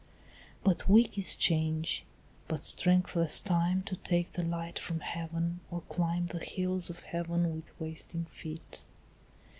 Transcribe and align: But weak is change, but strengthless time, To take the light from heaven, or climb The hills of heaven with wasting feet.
But 0.63 0.89
weak 0.89 1.19
is 1.19 1.35
change, 1.35 2.05
but 2.47 2.59
strengthless 2.59 3.39
time, 3.39 3.83
To 3.83 3.95
take 3.95 4.31
the 4.31 4.43
light 4.43 4.79
from 4.79 5.01
heaven, 5.01 5.59
or 5.69 5.81
climb 5.89 6.25
The 6.25 6.43
hills 6.43 6.89
of 6.89 7.03
heaven 7.03 7.53
with 7.55 7.79
wasting 7.79 8.25
feet. 8.25 8.87